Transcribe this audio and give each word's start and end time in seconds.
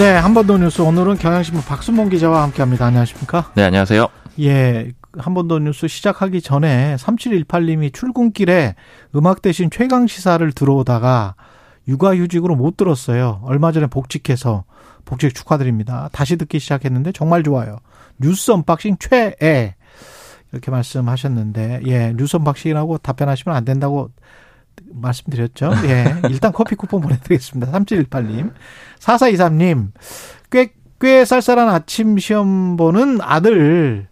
네, 0.00 0.16
한 0.16 0.32
번 0.32 0.46
더 0.46 0.56
뉴스 0.56 0.80
오늘은 0.80 1.16
경향신문 1.18 1.62
박순봉 1.64 2.08
기자와 2.08 2.42
함께합니다. 2.44 2.86
안녕하십니까? 2.86 3.52
네, 3.54 3.64
안녕하세요. 3.64 4.08
예, 4.40 4.92
한 5.18 5.34
번 5.34 5.46
더 5.46 5.58
뉴스 5.58 5.88
시작하기 5.88 6.40
전에 6.40 6.96
3718님이 6.96 7.92
출근길에 7.92 8.76
음악 9.14 9.42
대신 9.42 9.68
최강 9.70 10.06
시사를 10.06 10.50
들어오다가 10.52 11.34
육아휴직으로 11.86 12.56
못 12.56 12.78
들었어요. 12.78 13.42
얼마 13.44 13.72
전에 13.72 13.88
복직해서 13.88 14.64
복직 15.04 15.34
축하드립니다. 15.34 16.08
다시 16.12 16.36
듣기 16.36 16.60
시작했는데 16.60 17.12
정말 17.12 17.42
좋아요. 17.42 17.76
뉴스 18.18 18.52
언박싱 18.52 18.96
최애 19.00 19.74
이렇게 20.52 20.70
말씀하셨는데 20.70 21.82
예, 21.86 22.14
뉴스 22.16 22.36
언박싱이라고 22.36 22.98
답변하시면 22.98 23.54
안 23.54 23.64
된다고 23.66 24.10
말씀드렸죠. 24.92 25.72
예. 25.84 26.16
일단 26.30 26.52
커피 26.52 26.74
쿠폰 26.74 27.00
보내드리겠습니다. 27.00 27.72
3718님. 27.72 28.52
4423님. 28.98 29.88
꽤, 30.50 30.72
꽤 31.00 31.24
쌀쌀한 31.24 31.68
아침 31.68 32.18
시험 32.18 32.76
보는 32.76 33.20
아들 33.22 34.08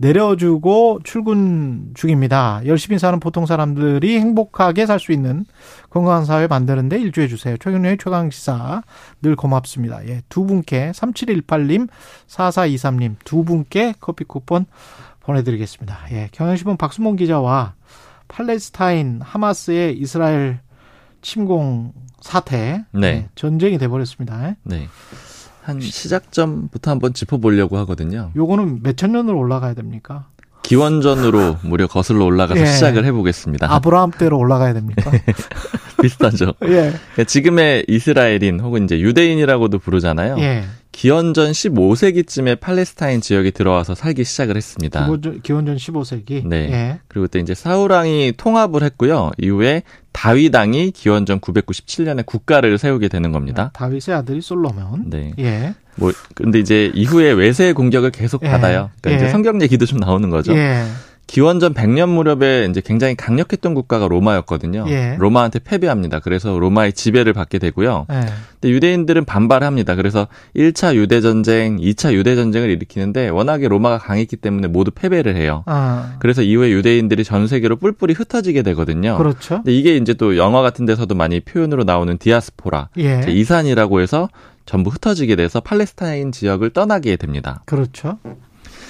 내려주고 0.00 1.00
출근 1.04 1.90
중입니다. 1.92 2.62
열심히 2.64 2.98
사는 2.98 3.20
보통 3.20 3.44
사람들이 3.44 4.18
행복하게 4.18 4.86
살 4.86 4.98
수 4.98 5.12
있는 5.12 5.44
건강한 5.90 6.24
사회 6.24 6.46
만드는데 6.46 6.98
일조해 6.98 7.28
주세요. 7.28 7.58
최경련의 7.58 7.98
최강시사 7.98 8.82
늘 9.20 9.36
고맙습니다. 9.36 10.06
예, 10.08 10.22
두 10.30 10.46
분께 10.46 10.92
3718님, 10.92 11.88
4423님 12.28 13.16
두 13.24 13.44
분께 13.44 13.92
커피 14.00 14.24
쿠폰 14.24 14.64
보내드리겠습니다. 15.20 15.98
예, 16.12 16.28
경향신문 16.32 16.78
박수몽 16.78 17.16
기자와 17.16 17.74
팔레스타인 18.30 19.20
하마스의 19.22 19.98
이스라엘 19.98 20.60
침공 21.22 21.92
사태 22.20 22.84
네. 22.92 23.00
네, 23.00 23.28
전쟁이 23.34 23.78
돼버렸습니다. 23.78 24.54
네. 24.62 24.88
한 25.62 25.80
시작점부터 25.80 26.90
한번 26.90 27.12
짚어보려고 27.12 27.76
하거든요. 27.78 28.30
요거는 28.34 28.82
몇천 28.82 29.12
년으로 29.12 29.38
올라가야 29.38 29.74
됩니까? 29.74 30.26
기원전으로 30.62 31.58
무려 31.62 31.86
거슬러 31.86 32.24
올라가서 32.24 32.60
예. 32.60 32.66
시작을 32.66 33.04
해보겠습니다. 33.04 33.72
아브라함 33.72 34.12
때로 34.12 34.38
올라가야 34.38 34.72
됩니까? 34.74 35.10
비슷하죠. 36.00 36.54
예. 36.62 36.66
그러니까 36.68 37.24
지금의 37.24 37.86
이스라엘인 37.88 38.60
혹은 38.60 38.84
이제 38.84 39.00
유대인이라고도 39.00 39.78
부르잖아요. 39.78 40.38
예. 40.38 40.64
기원전 40.92 41.52
15세기쯤에 41.52 42.60
팔레스타인 42.60 43.20
지역에 43.20 43.50
들어와서 43.50 43.94
살기 43.94 44.24
시작을 44.24 44.56
했습니다. 44.56 45.04
기원전, 45.04 45.42
기원전 45.42 45.76
15세기. 45.76 46.46
네. 46.46 46.56
예. 46.70 47.00
그리고 47.08 47.26
그때 47.26 47.38
이제 47.38 47.54
사우랑이 47.54 48.34
통합을 48.36 48.82
했고요. 48.82 49.30
이후에 49.38 49.82
다윗왕이 50.12 50.90
기원전 50.90 51.40
997년에 51.40 52.26
국가를 52.26 52.76
세우게 52.76 53.08
되는 53.08 53.32
겁니다. 53.32 53.70
아, 53.74 53.78
다윗의 53.78 54.14
아들이 54.14 54.40
솔로몬. 54.40 55.08
네. 55.08 55.32
예. 55.38 55.74
뭐 55.96 56.12
근데 56.34 56.58
이제 56.58 56.90
이후에 56.94 57.32
외세 57.32 57.72
공격을 57.72 58.10
계속 58.10 58.42
예. 58.44 58.48
받아요. 58.48 58.90
그러니까 59.00 59.10
예. 59.10 59.26
이제 59.26 59.32
성경 59.32 59.62
얘기도 59.62 59.86
좀 59.86 59.98
나오는 59.98 60.28
거죠. 60.28 60.54
예. 60.54 60.84
기원전 61.30 61.74
100년 61.74 62.08
무렵에 62.08 62.66
이제 62.68 62.82
굉장히 62.84 63.14
강력했던 63.14 63.72
국가가 63.74 64.08
로마였거든요. 64.08 64.86
예. 64.88 65.14
로마한테 65.16 65.60
패배합니다. 65.60 66.18
그래서 66.18 66.58
로마의 66.58 66.92
지배를 66.92 67.34
받게 67.34 67.60
되고요. 67.60 68.06
예. 68.10 68.20
근데 68.60 68.74
유대인들은 68.74 69.26
반발합니다. 69.26 69.94
그래서 69.94 70.26
1차 70.56 70.96
유대 70.96 71.20
전쟁, 71.20 71.76
2차 71.76 72.14
유대 72.14 72.34
전쟁을 72.34 72.68
일으키는데 72.70 73.28
워낙에 73.28 73.68
로마가 73.68 73.98
강했기 73.98 74.38
때문에 74.38 74.66
모두 74.66 74.90
패배를 74.90 75.36
해요. 75.36 75.62
아. 75.66 76.16
그래서 76.18 76.42
이후에 76.42 76.72
유대인들이 76.72 77.22
전 77.22 77.46
세계로 77.46 77.76
뿔뿔이 77.76 78.14
흩어지게 78.14 78.62
되거든요. 78.62 79.16
그렇죠. 79.16 79.58
근데 79.58 79.72
이게 79.72 79.96
이제 79.96 80.14
또 80.14 80.36
영화 80.36 80.62
같은 80.62 80.84
데서도 80.84 81.14
많이 81.14 81.38
표현으로 81.38 81.84
나오는 81.84 82.18
디아스포라, 82.18 82.88
예. 82.98 83.24
이산이라고 83.28 84.00
해서 84.00 84.28
전부 84.66 84.90
흩어지게 84.90 85.36
돼서 85.36 85.60
팔레스타인 85.60 86.32
지역을 86.32 86.70
떠나게 86.70 87.14
됩니다. 87.14 87.62
그렇죠. 87.66 88.18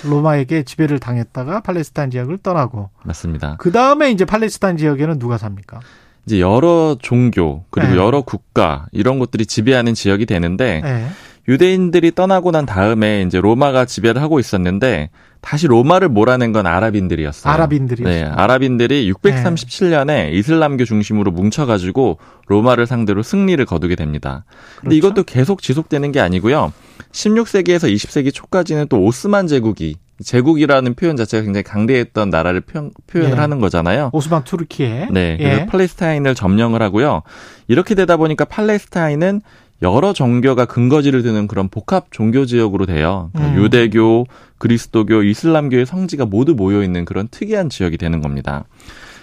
로마에게 0.05 0.63
지배를 0.63 0.99
당했다가 0.99 1.61
팔레스타인 1.61 2.11
지역을 2.11 2.39
떠나고 2.39 2.91
맞습니다. 3.05 3.57
그 3.59 3.73
다음에 3.73 4.11
이제 4.11 4.25
팔레스타인 4.25 4.77
지역에는 4.77 5.19
누가 5.19 5.39
삽니까? 5.39 5.81
이제 6.27 6.41
여러 6.41 6.97
종교 7.01 7.65
그리고 7.71 7.93
네. 7.93 7.99
여러 7.99 8.21
국가 8.23 8.87
이런 8.93 9.19
것들이 9.19 9.47
지배하는 9.47 9.95
지역이 9.95 10.27
되는데 10.27 10.81
네. 10.83 11.09
유대인들이 11.49 12.15
떠나고 12.15 12.51
난 12.51 12.67
다음에 12.67 13.23
이제 13.23 13.41
로마가 13.41 13.85
지배를 13.85 14.23
하고 14.23 14.39
있었는데 14.39 15.11
다시 15.41 15.67
로마를 15.67 16.09
몰아낸 16.09 16.53
건 16.53 16.67
아랍인들이었어요. 16.67 17.53
아랍인들이 17.53 18.05
네, 18.05 18.25
아랍인들이 18.25 19.11
637년에 19.13 20.07
네. 20.07 20.31
이슬람교 20.33 20.85
중심으로 20.85 21.31
뭉쳐가지고 21.31 22.19
로마를 22.47 22.87
상대로 22.87 23.23
승리를 23.23 23.65
거두게 23.65 23.97
됩니다. 23.97 24.45
근데 24.81 24.99
그렇죠? 25.01 25.09
이것도 25.09 25.23
계속 25.25 25.63
지속되는 25.63 26.13
게 26.13 26.21
아니고요. 26.21 26.73
16세기에서 27.13 27.93
20세기 27.93 28.33
초까지는 28.33 28.89
또 28.89 29.03
오스만 29.03 29.47
제국이 29.47 29.97
제국이라는 30.23 30.95
표현 30.95 31.17
자체가 31.17 31.43
굉장히 31.43 31.63
강대했던 31.63 32.29
나라를 32.29 32.61
표, 32.61 32.91
현을 33.11 33.31
예. 33.31 33.35
하는 33.35 33.59
거잖아요. 33.61 34.11
오스만 34.13 34.45
투르키에. 34.45 35.09
네. 35.11 35.37
그래서 35.39 35.61
예. 35.63 35.67
팔레스타인을 35.67 36.35
점령을 36.35 36.83
하고요. 36.83 37.23
이렇게 37.69 37.95
되다 37.95 38.19
보니까 38.19 38.45
팔레스타인은 38.45 39.41
여러 39.83 40.13
종교가 40.13 40.67
근거지를 40.67 41.23
두는 41.23 41.47
그런 41.47 41.69
복합 41.69 42.11
종교 42.11 42.45
지역으로 42.45 42.87
돼요. 42.87 43.31
그러니까 43.33 43.57
음. 43.57 43.65
유대교, 43.65 44.27
그리스도교, 44.59 45.23
이슬람교의 45.23 45.87
성지가 45.87 46.27
모두 46.27 46.55
모여 46.55 46.83
있는 46.83 47.05
그런 47.05 47.29
특이한 47.29 47.71
지역이 47.71 47.97
되는 47.97 48.21
겁니다. 48.21 48.65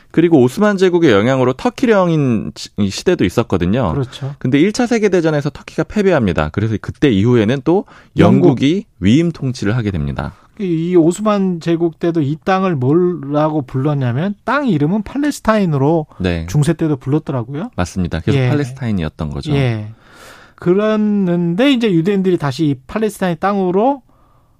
그리고 0.09 0.41
오스만 0.41 0.78
제국의 0.78 1.12
영향으로 1.12 1.53
터키령인 1.53 2.53
시대도 2.90 3.25
있었거든요. 3.25 3.91
그렇죠. 3.91 4.34
근데 4.40 4.59
1차 4.59 4.88
세계 4.88 5.09
대전에서 5.09 5.50
터키가 5.50 5.84
패배합니다. 5.84 6.50
그래서 6.50 6.75
그때 6.81 7.12
이후에는 7.12 7.62
또 7.63 7.85
영국이 8.18 8.74
영국. 8.74 8.88
위임 9.00 9.31
통치를 9.31 9.75
하게 9.75 9.91
됩니다. 9.91 10.34
이 10.59 10.95
오스만 10.95 11.59
제국 11.59 12.00
때도 12.00 12.22
이 12.22 12.35
땅을 12.44 12.75
뭐라고 12.75 13.62
불렀냐면 13.62 14.34
땅 14.44 14.68
이름은 14.68 15.03
팔레스타인으로 15.03 16.07
네. 16.19 16.47
중세 16.50 16.74
때도 16.74 16.97
불렀더라고요. 16.97 17.69
맞습니다. 17.75 18.22
계속 18.22 18.39
예. 18.39 18.50
팔레스타인이었던 18.50 19.29
거죠. 19.29 19.53
예. 19.53 19.89
그랬는데 20.57 21.72
이제 21.72 21.91
유대인들이 21.91 22.38
다시 22.38 22.75
팔레스타인 22.88 23.38
땅으로 23.40 24.01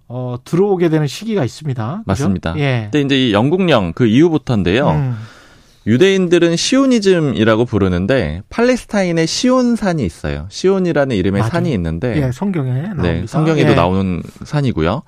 어, 0.08 0.38
들어오게 0.44 0.90
되는 0.90 1.06
시기가 1.08 1.44
있습니다. 1.44 1.84
그죠? 1.84 2.04
맞습니다. 2.06 2.54
예. 2.58 2.90
근데 2.92 3.02
이제 3.02 3.28
이 3.28 3.34
영국령 3.34 3.94
그 3.94 4.06
이후부터인데요. 4.06 4.90
음. 4.90 5.16
유대인들은 5.86 6.58
시오니즘이라고 6.58 7.66
부르는데 7.66 8.42
팔레스타인에 8.50 9.26
시온산이 9.26 10.06
있어요. 10.06 10.46
시온이라는 10.50 11.16
이름의 11.16 11.42
맞아. 11.42 11.52
산이 11.52 11.72
있는데 11.74 12.22
예, 12.22 12.32
성경에. 12.32 12.90
네, 13.02 13.26
성경에도 13.26 13.72
예. 13.72 13.76
나오는 13.76 14.22
산이고요. 14.44 15.04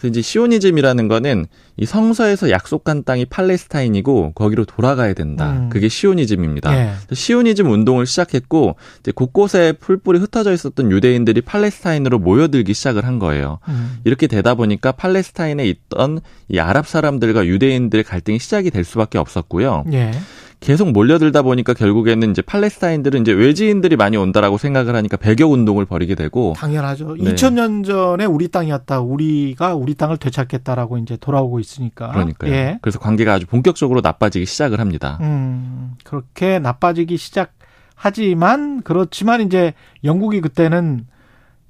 그래서 0.00 0.08
이제 0.08 0.22
시오니즘이라는 0.22 1.08
거는 1.08 1.46
이 1.76 1.84
성서에서 1.84 2.50
약속한 2.50 3.04
땅이 3.04 3.26
팔레스타인이고 3.26 4.32
거기로 4.34 4.64
돌아가야 4.64 5.12
된다. 5.12 5.52
음. 5.52 5.68
그게 5.68 5.88
시오니즘입니다. 5.88 6.74
예. 6.74 6.92
시오니즘 7.12 7.70
운동을 7.70 8.06
시작했고 8.06 8.76
이제 9.00 9.12
곳곳에 9.12 9.72
풀뿌리 9.72 10.18
흩어져 10.18 10.52
있었던 10.54 10.90
유대인들이 10.90 11.42
팔레스타인으로 11.42 12.18
모여들기 12.18 12.72
시작을 12.72 13.04
한 13.04 13.18
거예요. 13.18 13.58
음. 13.68 13.98
이렇게 14.04 14.26
되다 14.26 14.54
보니까 14.54 14.92
팔레스타인에 14.92 15.66
있던 15.66 16.20
이 16.48 16.58
아랍 16.58 16.88
사람들과 16.88 17.46
유대인들의 17.46 18.04
갈등이 18.04 18.38
시작이 18.38 18.70
될 18.70 18.84
수밖에 18.84 19.18
없었고요. 19.18 19.84
예. 19.92 20.12
계속 20.60 20.92
몰려들다 20.92 21.40
보니까 21.40 21.72
결국에는 21.72 22.30
이제 22.30 22.42
팔레스타인들은 22.42 23.22
이제 23.22 23.32
외지인들이 23.32 23.96
많이 23.96 24.18
온다라고 24.18 24.58
생각을 24.58 24.94
하니까 24.94 25.16
배격 25.16 25.50
운동을 25.52 25.86
벌이게 25.86 26.14
되고 26.14 26.52
당연하죠. 26.56 27.16
네. 27.18 27.32
2000년 27.34 27.84
전에 27.84 28.26
우리 28.26 28.48
땅이었다. 28.48 29.00
우리가 29.00 29.74
우리 29.74 29.94
땅을 29.94 30.18
되찾겠다라고 30.18 30.98
이제 30.98 31.16
돌아오고 31.16 31.60
있으니까. 31.60 32.10
그러니까요. 32.10 32.52
예. 32.52 32.78
그래서 32.82 32.98
관계가 32.98 33.32
아주 33.32 33.46
본격적으로 33.46 34.02
나빠지기 34.02 34.44
시작을 34.44 34.80
합니다. 34.80 35.16
음, 35.22 35.94
그렇게 36.04 36.58
나빠지기 36.58 37.16
시작하지만 37.16 38.82
그렇지만 38.82 39.40
이제 39.40 39.72
영국이 40.04 40.42
그때는 40.42 41.06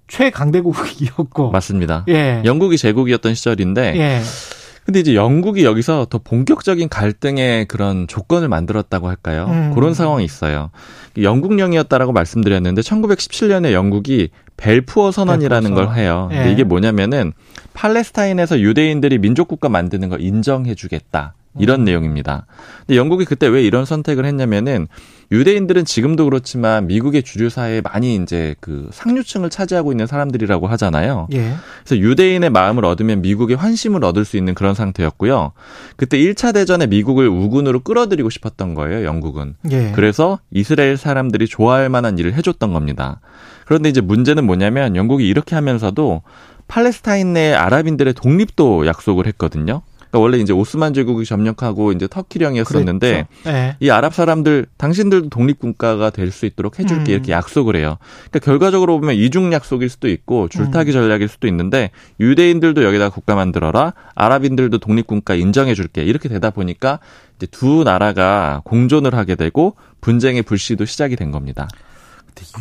최강대국이었고 0.08 1.52
맞습니다. 1.52 2.04
예. 2.08 2.42
영국이 2.44 2.76
제국이었던 2.76 3.34
시절인데 3.34 3.94
예. 3.96 4.20
근데 4.90 4.98
이제 4.98 5.14
영국이 5.14 5.64
여기서 5.64 6.08
더 6.10 6.18
본격적인 6.18 6.88
갈등의 6.88 7.66
그런 7.66 8.08
조건을 8.08 8.48
만들었다고 8.48 9.08
할까요? 9.08 9.46
음. 9.48 9.72
그런 9.72 9.94
상황이 9.94 10.24
있어요. 10.24 10.70
영국령이었다라고 11.16 12.10
말씀드렸는데 12.10 12.80
1917년에 12.80 13.70
영국이 13.70 14.30
벨푸어 14.56 15.12
선언이라는 15.12 15.70
벨푸어. 15.70 15.86
걸 15.86 15.96
해요. 15.96 16.28
예. 16.32 16.50
이게 16.50 16.64
뭐냐면은 16.64 17.32
팔레스타인에서 17.72 18.58
유대인들이 18.58 19.18
민족국가 19.18 19.68
만드는 19.68 20.08
걸 20.08 20.20
인정해주겠다. 20.20 21.34
이런 21.58 21.80
음. 21.80 21.84
내용입니다. 21.84 22.46
근데 22.86 22.96
영국이 22.96 23.24
그때 23.24 23.46
왜 23.46 23.62
이런 23.62 23.84
선택을 23.84 24.24
했냐면은 24.24 24.86
유대인들은 25.32 25.84
지금도 25.84 26.24
그렇지만 26.24 26.88
미국의 26.88 27.22
주류 27.22 27.50
사회에 27.50 27.80
많이 27.80 28.16
이제 28.16 28.56
그 28.60 28.88
상류층을 28.92 29.48
차지하고 29.48 29.92
있는 29.92 30.06
사람들이라고 30.06 30.66
하잖아요. 30.66 31.28
예. 31.32 31.54
그래서 31.84 32.00
유대인의 32.00 32.50
마음을 32.50 32.84
얻으면 32.84 33.22
미국의 33.22 33.56
환심을 33.56 34.04
얻을 34.04 34.24
수 34.24 34.36
있는 34.36 34.54
그런 34.54 34.74
상태였고요. 34.74 35.52
그때 35.96 36.18
1차 36.18 36.52
대전에 36.52 36.88
미국을 36.88 37.28
우군으로 37.28 37.80
끌어들이고 37.80 38.28
싶었던 38.28 38.74
거예요, 38.74 39.04
영국은. 39.04 39.54
예. 39.70 39.92
그래서 39.94 40.40
이스라엘 40.50 40.96
사람들이 40.96 41.46
좋아할 41.46 41.88
만한 41.88 42.18
일을 42.18 42.34
해 42.34 42.42
줬던 42.42 42.72
겁니다. 42.72 43.20
그런데 43.66 43.88
이제 43.88 44.00
문제는 44.00 44.44
뭐냐면 44.44 44.96
영국이 44.96 45.28
이렇게 45.28 45.54
하면서도 45.54 46.22
팔레스타인 46.66 47.34
내 47.34 47.52
아랍인들의 47.52 48.14
독립도 48.14 48.86
약속을 48.86 49.26
했거든요. 49.28 49.82
그러니까 50.10 50.18
원래 50.18 50.38
이제 50.38 50.52
오스만 50.52 50.92
제국이 50.94 51.24
점령하고 51.24 51.92
이제 51.92 52.08
터키령이었었는데 52.08 53.26
네. 53.44 53.76
이 53.78 53.90
아랍 53.90 54.14
사람들 54.14 54.66
당신들도 54.76 55.28
독립국가가 55.28 56.10
될 56.10 56.30
수 56.30 56.46
있도록 56.46 56.78
해줄게 56.78 57.12
음. 57.12 57.14
이렇게 57.14 57.32
약속을 57.32 57.76
해요. 57.76 57.98
그러니까 58.30 58.38
결과적으로 58.40 58.98
보면 59.00 59.16
이중 59.16 59.52
약속일 59.52 59.88
수도 59.88 60.08
있고 60.08 60.48
줄타기 60.48 60.90
음. 60.90 60.92
전략일 60.92 61.28
수도 61.28 61.48
있는데 61.48 61.90
유대인들도 62.20 62.84
여기다 62.84 63.10
국가 63.10 63.34
만들어라, 63.34 63.94
아랍인들도 64.14 64.78
독립국가 64.78 65.34
인정해줄게 65.34 66.04
이렇게 66.04 66.28
되다 66.28 66.50
보니까 66.50 67.00
이제 67.36 67.46
두 67.46 67.82
나라가 67.84 68.62
공존을 68.64 69.14
하게 69.14 69.34
되고 69.34 69.76
분쟁의 70.00 70.42
불씨도 70.42 70.84
시작이 70.84 71.16
된 71.16 71.30
겁니다. 71.30 71.68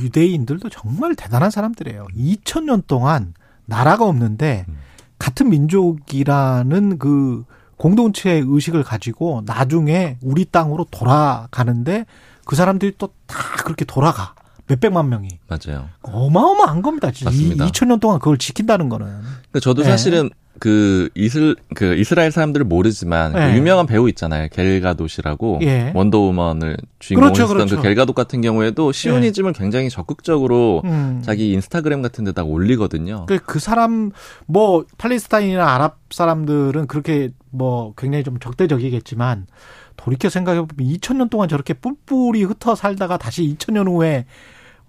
유대인들도 0.02 0.70
정말 0.70 1.16
대단한 1.16 1.52
사람들이에요. 1.52 2.08
2000년 2.18 2.86
동안 2.88 3.34
나라가 3.66 4.06
없는데 4.06 4.66
음. 4.68 4.78
같은 5.20 5.50
민족이라는 5.50 6.98
그 6.98 7.46
공동체 7.78 8.44
의식을 8.46 8.84
가지고 8.84 9.44
나중에 9.46 10.18
우리 10.22 10.46
땅으로 10.46 10.86
돌아가는데 10.90 12.06
그 12.46 12.56
사람들이 12.56 12.94
또 12.98 13.10
다 13.28 13.64
그렇게 13.64 13.86
돌아가. 13.86 14.34
몇백만 14.70 15.10
명이. 15.10 15.40
맞아요. 15.48 15.90
어마어마한 16.04 16.82
겁니다. 16.82 17.12
진짜. 17.12 17.32
맞습니다. 17.32 17.68
2000년 17.68 18.00
동안 18.00 18.20
그걸 18.20 18.38
지킨다는 18.38 18.88
거는. 18.88 19.08
그러니까 19.08 19.60
저도 19.60 19.82
네. 19.82 19.90
사실은 19.90 20.30
그 20.60 21.10
이슬 21.16 21.56
그 21.74 21.96
이스라엘 21.96 22.32
사람들을 22.32 22.66
모르지만 22.66 23.32
그 23.32 23.40
네. 23.40 23.52
그 23.52 23.58
유명한 23.58 23.88
배우 23.88 24.08
있잖아요. 24.10 24.48
겔가도시라고 24.52 25.60
예. 25.64 25.92
원더우먼을 25.96 26.78
주인공으로 27.00 27.34
그렇죠, 27.34 27.44
했던 27.44 27.58
그 27.58 27.64
그렇죠. 27.66 27.76
그 27.78 27.82
겔가도 27.82 28.14
같은 28.14 28.42
경우에도 28.42 28.92
시오니즘을 28.92 29.54
예. 29.56 29.60
굉장히 29.60 29.90
적극적으로 29.90 30.82
음. 30.86 31.22
자기 31.24 31.52
인스타그램 31.54 32.02
같은 32.02 32.26
데다가 32.26 32.48
올리거든요. 32.48 33.26
그, 33.26 33.40
그 33.40 33.60
사람 33.60 34.12
뭐 34.46 34.86
팔레스타인이나 34.98 35.74
아랍 35.74 35.98
사람들은 36.12 36.88
그렇게 36.88 37.32
뭐 37.50 37.94
굉장히 37.98 38.24
좀 38.24 38.38
적대적이겠지만 38.40 39.48
돌이켜 39.96 40.30
생각해 40.30 40.60
보면 40.62 40.94
2000년 40.94 41.30
동안 41.30 41.50
저렇게 41.50 41.74
뿔뿔이 41.74 42.44
흩어 42.44 42.76
살다가 42.76 43.18
다시 43.18 43.44
2000년 43.44 43.88
후에 43.88 44.26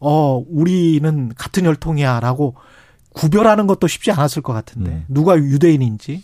어 0.01 0.43
우리는 0.49 1.33
같은 1.37 1.67
혈통이야 1.67 2.21
라고 2.21 2.55
구별하는 3.13 3.67
것도 3.67 3.87
쉽지 3.87 4.11
않았을 4.11 4.43
것 4.43 4.53
같은데 4.53 4.91
음. 4.91 5.05
누가 5.09 5.37
유대인인지 5.37 6.23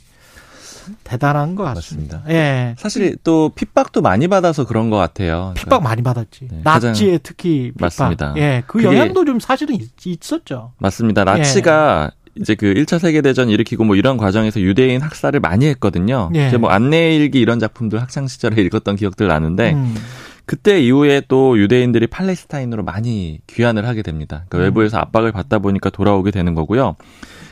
대단한 1.04 1.54
것 1.54 1.64
같습니다. 1.64 2.18
맞습니다. 2.18 2.34
예. 2.34 2.74
사실 2.78 3.16
또 3.24 3.50
핍박도 3.54 4.02
많이 4.02 4.28
받아서 4.28 4.66
그런 4.66 4.90
것 4.90 4.96
같아요. 4.96 5.52
핍박 5.56 5.80
그러니까. 5.80 5.88
많이 5.88 6.02
받았지. 6.02 6.48
네, 6.50 6.60
나치에 6.62 7.18
특히 7.18 7.72
핍박. 7.72 7.80
맞습니다. 7.80 8.34
예, 8.36 8.62
그 8.66 8.82
영향도 8.82 9.24
좀 9.24 9.40
사실은 9.40 9.76
있, 9.76 10.32
었죠 10.32 10.72
맞습니다. 10.78 11.24
나치가 11.24 12.10
예. 12.12 12.40
이제 12.40 12.54
그 12.54 12.66
1차 12.66 12.98
세계대전 12.98 13.48
일으키고 13.48 13.84
뭐 13.84 13.96
이런 13.96 14.16
과정에서 14.16 14.60
유대인 14.60 15.00
학살을 15.00 15.40
많이 15.40 15.66
했거든요. 15.66 16.30
예. 16.34 16.48
이제 16.48 16.56
뭐 16.56 16.70
안내일기 16.70 17.40
이런 17.40 17.58
작품들 17.58 18.00
학창 18.00 18.28
시절에 18.28 18.60
읽었던 18.62 18.96
기억들 18.96 19.26
나는데 19.26 19.72
음. 19.72 19.94
그때 20.46 20.80
이후에 20.80 21.22
또 21.26 21.58
유대인들이 21.58 22.06
팔레스타인으로 22.06 22.84
많이 22.84 23.40
귀환을 23.48 23.86
하게 23.86 24.02
됩니다. 24.02 24.44
그러니까 24.48 24.58
음. 24.58 24.62
외부에서 24.62 24.98
압박을 24.98 25.32
받다 25.32 25.58
보니까 25.58 25.90
돌아오게 25.90 26.30
되는 26.30 26.54
거고요. 26.54 26.96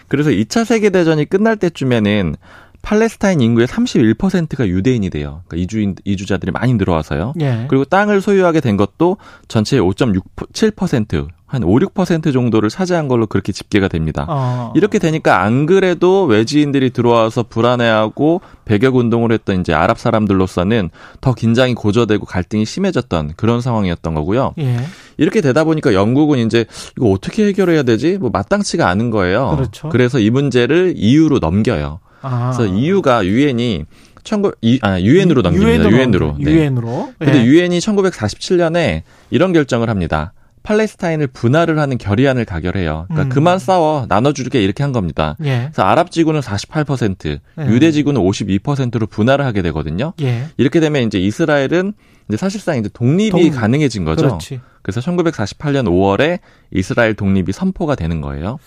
그래서 0.08 0.30
2차 0.30 0.64
세계대전이 0.64 1.24
끝날 1.26 1.56
때쯤에는 1.56 2.36
팔레스타인 2.82 3.40
인구의 3.40 3.66
31%가 3.66 4.68
유대인이 4.68 5.08
돼요. 5.10 5.42
그러니까 5.46 5.64
이주인 5.64 5.96
이주자들이 6.04 6.52
많이 6.52 6.74
늘어와서요. 6.74 7.32
예. 7.40 7.66
그리고 7.68 7.84
땅을 7.84 8.20
소유하게 8.20 8.60
된 8.60 8.76
것도 8.76 9.16
전체의 9.48 9.82
5.67%, 9.82 11.28
한 11.46 11.62
5, 11.62 11.78
6% 11.78 12.32
정도를 12.32 12.70
차지한 12.70 13.06
걸로 13.06 13.26
그렇게 13.26 13.52
집계가 13.52 13.86
됩니다. 13.86 14.24
어. 14.28 14.72
이렇게 14.74 14.98
되니까 14.98 15.42
안 15.42 15.66
그래도 15.66 16.24
외지인들이 16.24 16.90
들어와서 16.90 17.42
불안해하고 17.44 18.40
배격 18.64 18.96
운동을 18.96 19.30
했던 19.30 19.60
이제 19.60 19.74
아랍 19.74 19.98
사람들로서는 19.98 20.90
더 21.20 21.34
긴장이 21.34 21.74
고조되고 21.74 22.24
갈등이 22.24 22.64
심해졌던 22.64 23.34
그런 23.36 23.60
상황이었던 23.60 24.14
거고요. 24.14 24.54
예. 24.58 24.78
이렇게 25.18 25.42
되다 25.42 25.64
보니까 25.64 25.92
영국은 25.92 26.38
이제 26.38 26.64
이거 26.96 27.10
어떻게 27.10 27.46
해결해야 27.46 27.82
되지? 27.82 28.16
뭐 28.18 28.30
마땅치가 28.32 28.88
않은 28.88 29.10
거예요. 29.10 29.50
그렇죠. 29.56 29.90
그래서 29.90 30.18
이 30.18 30.30
문제를 30.30 30.94
EU로 30.96 31.40
넘겨요. 31.40 32.00
아. 32.22 32.52
그래서 32.56 32.74
EU가 32.74 33.26
유엔이 33.26 33.84
19 34.24 34.52
아, 34.80 34.98
유엔으로 34.98 35.42
넘깁니다. 35.42 35.90
유엔으로. 35.90 36.36
유엔으로. 36.40 37.12
네. 37.18 37.26
근데 37.26 37.40
예. 37.40 37.44
유엔이 37.44 37.78
1947년에 37.78 39.02
이런 39.30 39.52
결정을 39.52 39.90
합니다. 39.90 40.32
팔레스타인을 40.64 41.28
분할을 41.28 41.78
하는 41.78 41.98
결의안을 41.98 42.44
가결해요. 42.46 43.04
그러니까 43.08 43.22
음. 43.22 43.28
그만 43.28 43.58
싸워 43.58 44.06
나눠주게 44.08 44.62
이렇게 44.62 44.82
한 44.82 44.92
겁니다. 44.92 45.36
예. 45.44 45.68
그래서 45.70 45.82
아랍 45.82 46.10
지구는 46.10 46.40
48%, 46.40 47.38
예. 47.58 47.66
유대 47.66 47.92
지구는 47.92 48.20
52%로 48.20 49.06
분할을 49.06 49.44
하게 49.44 49.62
되거든요. 49.62 50.14
예. 50.22 50.46
이렇게 50.56 50.80
되면 50.80 51.02
이제 51.02 51.18
이스라엘은 51.20 51.92
이제 52.28 52.36
사실상 52.38 52.78
이제 52.78 52.88
독립이 52.92 53.30
동... 53.30 53.50
가능해진 53.50 54.04
거죠. 54.04 54.26
그렇지. 54.26 54.60
그래서 54.82 55.00
1948년 55.00 55.86
5월에 55.86 56.40
이스라엘 56.72 57.14
독립이 57.14 57.52
선포가 57.52 57.94
되는 57.94 58.22
거예요. 58.22 58.58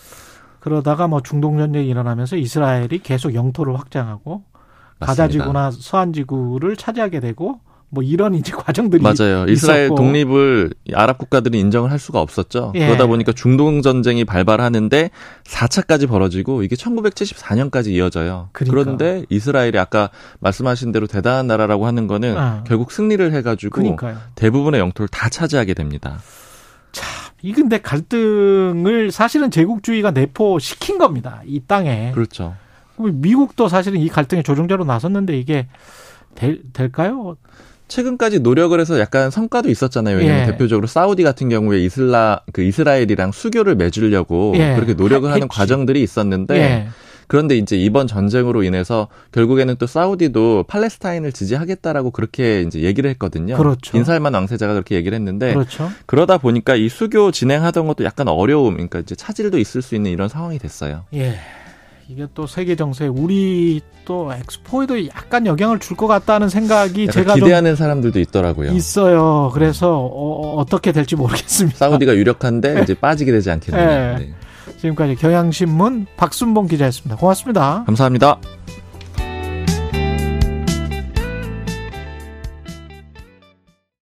그러다가 0.60 1.08
뭐 1.08 1.20
중동 1.20 1.58
전쟁이 1.58 1.88
일어나면서 1.88 2.36
이스라엘이 2.36 3.00
계속 3.00 3.34
영토를 3.34 3.76
확장하고 3.78 4.44
가자 5.00 5.28
지구나 5.28 5.70
서한 5.70 6.12
지구를 6.12 6.76
차지하게 6.76 7.20
되고 7.20 7.60
뭐 7.90 8.02
이런 8.02 8.34
이제 8.34 8.52
과정들이 8.52 9.02
맞아요. 9.02 9.46
이스라엘 9.48 9.86
있었고. 9.86 9.96
독립을 9.96 10.74
아랍 10.92 11.16
국가들이 11.18 11.58
인정을 11.58 11.90
할 11.90 11.98
수가 11.98 12.20
없었죠. 12.20 12.72
예. 12.74 12.86
그러다 12.86 13.06
보니까 13.06 13.32
중동 13.32 13.80
전쟁이 13.80 14.24
발발하는데 14.24 15.10
4차까지 15.44 16.06
벌어지고 16.06 16.62
이게 16.62 16.76
1974년까지 16.76 17.88
이어져요. 17.88 18.50
그러니까. 18.52 18.70
그런데 18.84 19.24
이스라엘이 19.30 19.78
아까 19.78 20.10
말씀하신 20.40 20.92
대로 20.92 21.06
대단한 21.06 21.46
나라라고 21.46 21.86
하는 21.86 22.06
거는 22.06 22.36
아. 22.36 22.64
결국 22.66 22.92
승리를 22.92 23.32
해 23.32 23.42
가지고 23.42 23.80
그러니까요. 23.80 24.18
대부분의 24.34 24.80
영토를 24.80 25.08
다 25.08 25.30
차지하게 25.30 25.72
됩니다. 25.74 26.18
참, 26.92 27.06
이 27.40 27.52
근데 27.52 27.80
갈등을 27.80 29.10
사실은 29.12 29.50
제국주의가 29.50 30.10
내포시킨 30.10 30.98
겁니다. 30.98 31.40
이 31.46 31.60
땅에. 31.66 32.12
그렇죠. 32.12 32.54
미국도 32.98 33.68
사실은 33.68 34.00
이 34.00 34.08
갈등의 34.08 34.42
조종자로 34.42 34.84
나섰는데 34.84 35.38
이게 35.38 35.68
될, 36.34 36.60
될까요? 36.72 37.36
최근까지 37.88 38.40
노력을 38.40 38.78
해서 38.78 39.00
약간 39.00 39.30
성과도 39.30 39.70
있었잖아요. 39.70 40.18
왜냐면 40.18 40.42
예. 40.42 40.46
대표적으로 40.46 40.86
사우디 40.86 41.22
같은 41.22 41.48
경우에 41.48 41.80
이슬라 41.80 42.42
그 42.52 42.62
이스라엘이랑 42.62 43.32
수교를 43.32 43.74
맺으려고 43.76 44.52
예. 44.56 44.74
그렇게 44.74 44.94
노력을 44.94 45.30
하는 45.30 45.48
과정들이 45.48 46.02
있었는데 46.02 46.54
예. 46.56 46.88
그런데 47.28 47.56
이제 47.56 47.76
이번 47.76 48.06
전쟁으로 48.06 48.62
인해서 48.62 49.08
결국에는 49.32 49.76
또 49.78 49.86
사우디도 49.86 50.64
팔레스타인을 50.66 51.32
지지하겠다라고 51.32 52.10
그렇게 52.10 52.62
이제 52.62 52.80
얘기를 52.80 53.08
했거든요. 53.10 53.56
그렇죠. 53.56 53.92
빈살만 53.92 54.32
왕세자가 54.32 54.72
그렇게 54.72 54.94
얘기를 54.94 55.14
했는데 55.14 55.52
그렇죠. 55.52 55.90
그러다 56.06 56.38
보니까 56.38 56.74
이 56.74 56.88
수교 56.88 57.30
진행하던 57.30 57.86
것도 57.86 58.04
약간 58.04 58.28
어려움, 58.28 58.74
그러니까 58.74 59.00
이제 59.00 59.14
차질도 59.14 59.58
있을 59.58 59.82
수 59.82 59.94
있는 59.94 60.10
이런 60.10 60.28
상황이 60.28 60.58
됐어요. 60.58 61.04
예. 61.14 61.38
이게 62.08 62.26
또 62.34 62.46
세계 62.46 62.74
정세 62.74 63.06
우리 63.06 63.80
또 64.06 64.32
엑스포에도 64.32 65.06
약간 65.08 65.44
영향을 65.46 65.78
줄 65.78 65.96
것 65.98 66.06
같다는 66.06 66.48
생각이 66.48 67.08
제가 67.08 67.34
기대하는 67.34 67.74
사람들도 67.76 68.18
있더라고요. 68.20 68.70
있어요. 68.72 69.50
그래서 69.52 69.98
어, 70.10 70.64
떻게 70.70 70.92
될지 70.92 71.16
모르겠습니다. 71.16 71.76
사우디가 71.76 72.14
유력한데 72.14 72.74
네. 72.74 72.82
이제 72.82 72.94
빠지게 72.94 73.32
되지 73.32 73.50
않겠느냐. 73.50 73.86
네. 73.86 74.16
네. 74.26 74.32
지금까지 74.78 75.16
경향신문 75.16 76.06
박순봉 76.16 76.68
기자였습니다. 76.68 77.16
고맙습니다. 77.16 77.82
감사합니다. 77.84 78.38